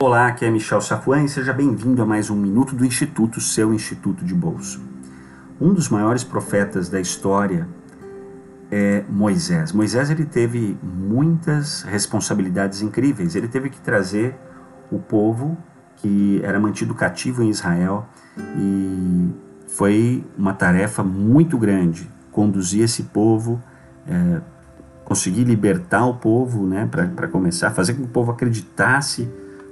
[0.00, 3.74] Olá, aqui é Michel Safuan e seja bem-vindo a mais um Minuto do Instituto, seu
[3.74, 4.80] Instituto de Bolso.
[5.60, 7.66] Um dos maiores profetas da história
[8.70, 9.72] é Moisés.
[9.72, 13.34] Moisés ele teve muitas responsabilidades incríveis.
[13.34, 14.36] Ele teve que trazer
[14.88, 15.58] o povo
[15.96, 18.06] que era mantido cativo em Israel
[18.56, 19.32] e
[19.66, 23.60] foi uma tarefa muito grande conduzir esse povo,
[24.06, 24.40] é,
[25.04, 29.28] conseguir libertar o povo, né, para começar, fazer com que o povo acreditasse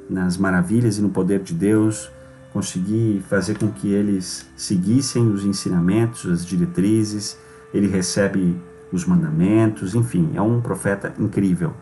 [0.08, 2.10] nas maravilhas e no poder de Deus,
[2.52, 7.36] conseguir fazer com que eles seguissem os ensinamentos, as diretrizes,
[7.74, 8.56] ele recebe
[8.92, 11.74] os mandamentos, enfim, é um profeta incrível.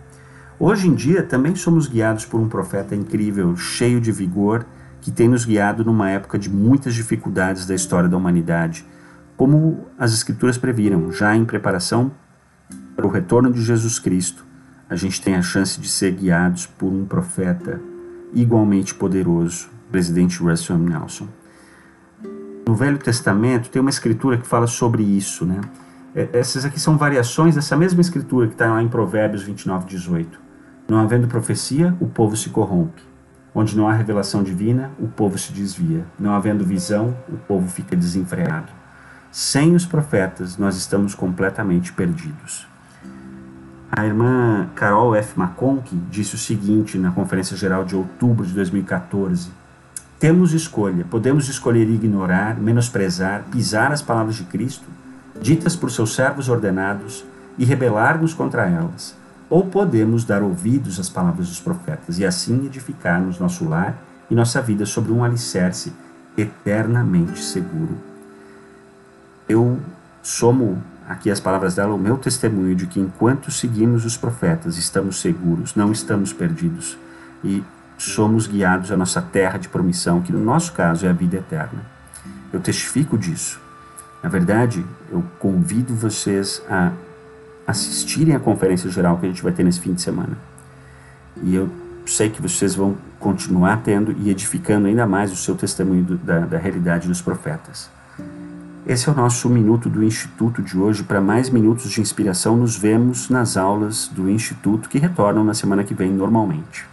[0.59, 4.66] Hoje em dia também somos guiados por um profeta incrível, cheio de vigor,
[5.01, 8.84] que tem nos guiado numa época de muitas dificuldades da história da humanidade,
[9.37, 12.10] como as Escrituras previram, já em preparação
[12.96, 14.45] para o retorno de Jesus Cristo.
[14.88, 17.80] A gente tem a chance de ser guiados por um profeta
[18.35, 20.90] igualmente poderoso, presidente Russell M.
[20.90, 21.29] Nelson.
[22.66, 25.60] No Velho Testamento tem uma escritura que fala sobre isso, né?
[26.15, 30.40] É, essas aqui são variações dessa mesma escritura que está lá em Provérbios 29, 18.
[30.88, 33.02] Não havendo profecia, o povo se corrompe.
[33.55, 36.05] Onde não há revelação divina, o povo se desvia.
[36.18, 38.73] Não havendo visão, o povo fica desenfreado.
[39.30, 42.66] Sem os profetas, nós estamos completamente perdidos.
[43.96, 45.38] A irmã Carol F.
[45.38, 49.50] McConkie disse o seguinte na Conferência Geral de outubro de 2014:
[50.18, 54.84] Temos escolha, podemos escolher ignorar, menosprezar, pisar as palavras de Cristo,
[55.40, 57.24] ditas por seus servos ordenados,
[57.56, 59.15] e rebelar-nos contra elas,
[59.48, 63.96] ou podemos dar ouvidos às palavras dos profetas e assim edificarmos nosso lar
[64.28, 65.92] e nossa vida sobre um alicerce
[66.37, 67.97] eternamente seguro.
[69.48, 69.78] Eu
[70.20, 75.21] somo aqui as palavras dela, o meu testemunho de que enquanto seguimos os profetas, estamos
[75.21, 76.99] seguros, não estamos perdidos
[77.43, 77.62] e
[77.99, 81.83] somos guiados à nossa terra de promissão, que no nosso caso é a vida eterna.
[82.53, 83.61] Eu testifico disso.
[84.23, 86.93] Na verdade, eu convido vocês a
[87.67, 90.37] assistirem à conferência geral que a gente vai ter nesse fim de semana.
[91.43, 91.69] E eu
[92.07, 96.41] sei que vocês vão continuar tendo e edificando ainda mais o seu testemunho do, da,
[96.41, 97.91] da realidade dos profetas.
[98.87, 101.03] Esse é o nosso minuto do Instituto de hoje.
[101.03, 105.83] Para mais minutos de inspiração, nos vemos nas aulas do Instituto que retornam na semana
[105.83, 106.84] que vem normalmente.